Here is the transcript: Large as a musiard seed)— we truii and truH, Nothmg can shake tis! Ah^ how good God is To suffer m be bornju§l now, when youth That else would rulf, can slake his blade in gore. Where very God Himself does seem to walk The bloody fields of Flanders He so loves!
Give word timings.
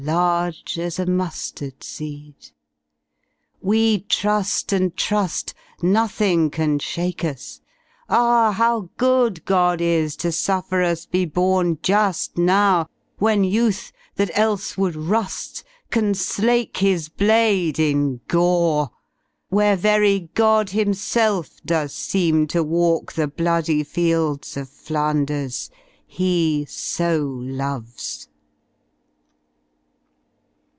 Large 0.03 0.79
as 0.79 0.97
a 0.97 1.05
musiard 1.05 1.83
seed)— 1.83 2.33
we 3.71 3.99
truii 3.99 4.73
and 4.75 4.97
truH, 4.97 5.53
Nothmg 5.83 6.51
can 6.53 6.79
shake 6.79 7.19
tis! 7.21 7.61
Ah^ 8.09 8.51
how 8.55 8.89
good 8.97 9.45
God 9.45 9.79
is 9.79 10.15
To 10.15 10.31
suffer 10.31 10.81
m 10.81 10.97
be 11.11 11.27
bornju§l 11.27 12.35
now, 12.35 12.89
when 13.19 13.43
youth 13.43 13.91
That 14.15 14.35
else 14.35 14.75
would 14.75 14.95
rulf, 14.95 15.63
can 15.91 16.15
slake 16.15 16.77
his 16.77 17.07
blade 17.07 17.77
in 17.77 18.21
gore. 18.27 18.89
Where 19.49 19.75
very 19.75 20.31
God 20.33 20.71
Himself 20.71 21.59
does 21.63 21.93
seem 21.93 22.47
to 22.47 22.63
walk 22.63 23.13
The 23.13 23.27
bloody 23.27 23.83
fields 23.83 24.57
of 24.57 24.67
Flanders 24.67 25.69
He 26.07 26.65
so 26.67 27.37
loves! 27.43 28.27